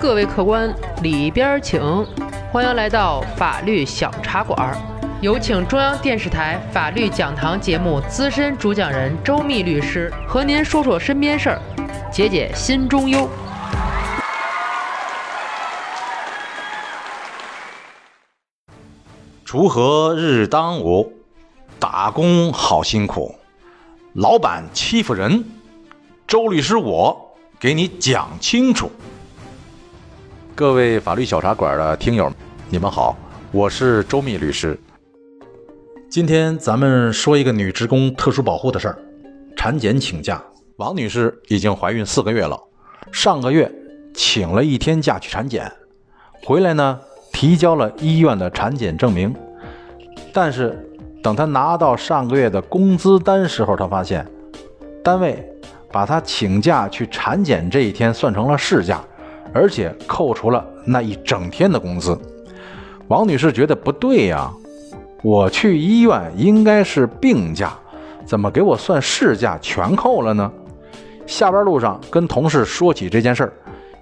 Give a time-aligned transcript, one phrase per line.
[0.00, 1.80] 各位客官，里边请！
[2.52, 4.56] 欢迎来到法律小茶馆，
[5.20, 11.60] 有请中央电视台法律讲堂节目资深主讲人周密律师和您说说身边事儿，
[12.12, 13.28] 解解心中忧。
[19.44, 21.12] 锄禾日当午，
[21.80, 23.34] 打工好辛苦，
[24.12, 25.44] 老板欺负人，
[26.24, 28.92] 周律师我给你讲清楚。
[30.58, 32.28] 各位法律小茶馆的听友，
[32.68, 33.16] 你们好，
[33.52, 34.76] 我是周密律师。
[36.10, 38.98] 今天咱们说一个女职工特殊保护的事儿，
[39.54, 40.42] 产检请假。
[40.78, 42.60] 王女士已经怀孕四个月了，
[43.12, 43.72] 上个月
[44.12, 45.70] 请了一天假去产检，
[46.44, 46.98] 回来呢。
[47.32, 49.32] 提交了医院的产检证明，
[50.32, 50.76] 但是
[51.22, 54.26] 等他拿到上个月的工资单时候，他发现
[55.04, 55.48] 单位
[55.92, 59.00] 把他请假去产检这一天算成了事假，
[59.52, 62.18] 而且扣除了那一整天的工资。
[63.08, 64.50] 王女士觉得不对呀，
[65.22, 67.72] 我去医院应该是病假，
[68.24, 70.50] 怎么给我算事假全扣了呢？
[71.26, 73.52] 下班路上跟同事说起这件事儿，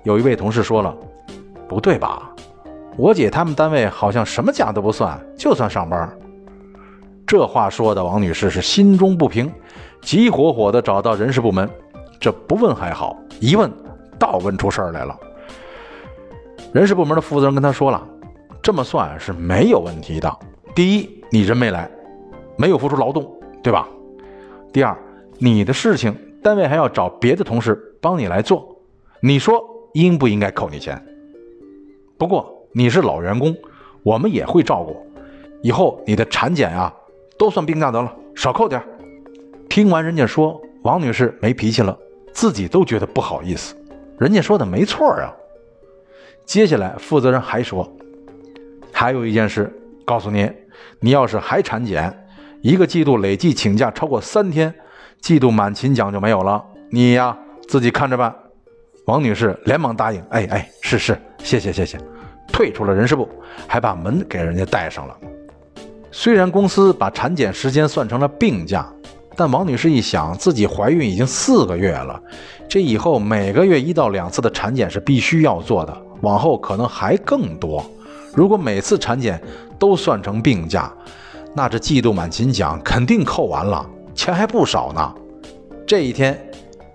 [0.04, 0.94] 有一位同事说了
[1.68, 2.30] ：“不对吧？”
[2.96, 6.08] 我姐他们单位好像什么假都不算，就算上班。
[7.26, 9.52] 这话说的王女士是心中不平，
[10.00, 11.68] 急火火的找到人事部门。
[12.18, 13.70] 这不问还好，一问
[14.18, 15.16] 倒问出事儿来了。
[16.76, 18.06] 人事部门的负责人跟他说了，
[18.62, 20.30] 这么算是没有问题的。
[20.74, 21.90] 第一，你人没来，
[22.58, 23.26] 没有付出劳动，
[23.62, 23.88] 对吧？
[24.74, 24.94] 第二，
[25.38, 28.76] 你的事情单位还要找别的同事帮你来做，
[29.20, 29.58] 你说
[29.94, 31.02] 应不应该扣你钱？
[32.18, 32.52] 不过。
[32.72, 33.56] 你是老员工，
[34.02, 34.94] 我们也会照顾。
[35.62, 36.94] 以后你的产检啊，
[37.38, 38.82] 都算病假得了，少扣点。
[39.70, 41.98] 听完人家说，王女士没脾气了，
[42.34, 43.74] 自己都觉得不好意思。
[44.18, 45.32] 人家说的没错啊。
[46.46, 47.92] 接下来负责人还说，
[48.92, 49.70] 还有一件事，
[50.04, 50.48] 告诉你，
[51.00, 52.16] 你要是还产检，
[52.62, 54.72] 一个季度累计请假超过三天，
[55.20, 56.64] 季度满勤奖就没有了。
[56.88, 57.36] 你呀，
[57.68, 58.32] 自己看着办。
[59.06, 61.98] 王女士连忙答应，哎哎，是是，谢谢谢谢。
[62.52, 63.28] 退出了人事部，
[63.66, 65.16] 还把门给人家带上了。
[66.12, 68.88] 虽然公司把产检时间算成了病假，
[69.34, 72.22] 但王女士一想，自己怀孕已经四个月了，
[72.68, 77.84] 这以后每个月一到两次的产检是必须要做的，往后可能还更多。
[78.34, 79.42] 如果每次产检
[79.78, 80.92] 都算成病假，
[81.54, 85.14] 那这季度满勤奖肯定扣完了，钱还不少呢。
[85.86, 86.38] 这一天，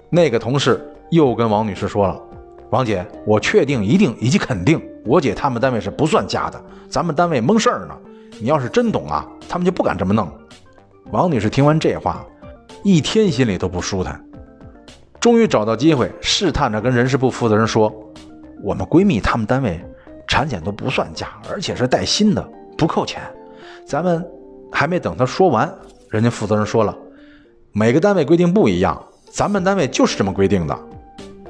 [0.09, 2.21] 那个同事又跟王女士说了
[2.69, 7.97] ：“王姐，我确定、一定以及肯定。”我姐他们单位是不算假的，咱们单位蒙事儿呢。
[8.39, 10.29] 你要是真懂啊，他们就不敢这么弄。
[11.09, 12.23] 王女士听完这话，
[12.83, 14.23] 一天心里都不舒坦。
[15.19, 17.91] 终于找到机会，试探着跟人事部负责人说
[18.63, 19.79] ：“我们闺蜜他们单位
[20.27, 23.22] 产检都不算假，而且是带薪的，不扣钱。”
[23.85, 24.25] 咱们
[24.72, 25.69] 还没等她说完，
[26.09, 26.95] 人家负责人说了
[27.73, 30.79] ：“每个单位规定不一样，咱们单位就是这么规定的。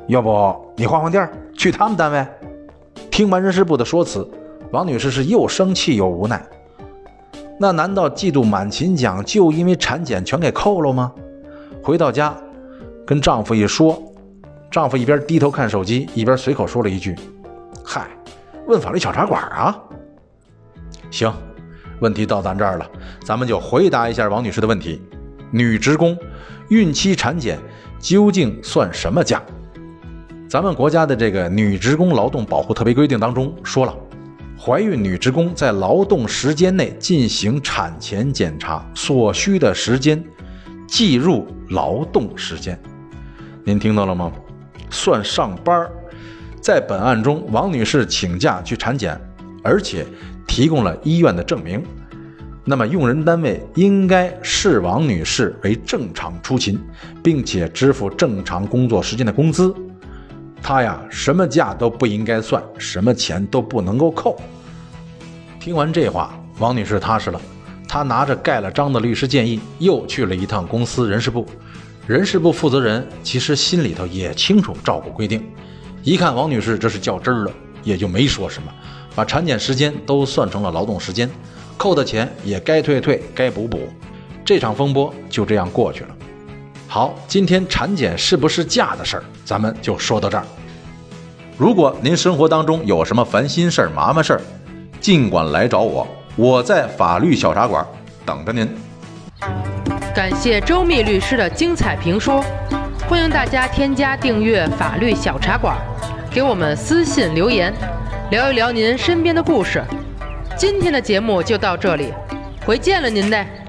[0.07, 2.25] 要不你换换地儿，去他们单位？”
[3.11, 4.27] 听完人事部的说辞，
[4.71, 6.41] 王女士是又生气又无奈。
[7.59, 11.11] 那难道季度满勤奖就因为产检全给扣了吗？
[11.83, 12.35] 回到家，
[13.05, 14.01] 跟丈夫一说，
[14.71, 17.13] 丈夫一边低头看手机，一边随口说了一句
[17.83, 18.07] ：“嗨，
[18.67, 19.77] 问法律小茶馆啊。”
[21.11, 21.31] 行，
[21.99, 22.89] 问题到咱这儿了，
[23.25, 25.01] 咱们就回答一下王女士的问题：
[25.51, 26.17] 女职工
[26.69, 27.59] 孕期产检
[27.99, 29.43] 究竟算什么假？
[30.47, 33.93] 咱们国家的这个女职工劳动保护特别规定当中说了，
[34.57, 40.23] 怀孕女职工在劳动时间内进行产前检查所需的时间
[40.88, 42.81] 计入劳动时间。
[43.65, 44.31] 您听到了吗？
[44.91, 45.91] 算上班儿。
[46.62, 49.19] 在本案中，王女士请假去产检，
[49.63, 50.06] 而且
[50.46, 51.84] 提供了医院的证明，
[52.63, 56.80] 那么用人单位应该视王女士为正常出勤，
[57.24, 59.74] 并且支付正常工作时间的工资。
[60.62, 64.39] 她呀，什么假都不应该算，什么钱都不能够扣。
[65.60, 67.42] 听完这话，王女士踏实了。
[67.88, 71.48] 她拿着盖了章的律师建议，又去了一趟公司人事部。
[72.07, 75.48] 人事部负责人其实心里头也清楚照顾规定，
[76.03, 77.51] 一看王女士这是较真儿了，
[77.83, 78.71] 也就没说什么，
[79.15, 81.30] 把产检时间都算成了劳动时间，
[81.77, 83.88] 扣的钱也该退退，该补补。
[84.44, 86.09] 这场风波就这样过去了。
[86.88, 90.44] 好，今天产检是不是假的事儿，咱们就说到这儿。
[91.56, 94.42] 如果您生活当中有什么烦心事儿、麻烦事儿，
[95.00, 97.86] 尽管来找我，我在法律小茶馆
[98.25, 98.68] 等着您。
[100.13, 102.44] 感谢周密律师的精彩评说，
[103.08, 105.78] 欢迎大家添加订阅法律小茶馆，
[106.30, 107.74] 给我们私信留言，
[108.30, 109.81] 聊一聊您身边的故事。
[110.58, 112.13] 今天的节目就到这里，
[112.66, 113.61] 回见了您嘞。